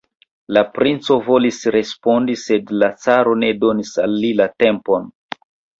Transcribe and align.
La 0.55 0.61
princo 0.77 1.17
volis 1.27 1.59
respondi, 1.77 2.39
sed 2.47 2.75
la 2.85 2.91
caro 3.05 3.39
ne 3.47 3.55
donis 3.65 3.97
al 4.07 4.21
li 4.27 4.37
la 4.43 4.53
tempon. 4.67 5.11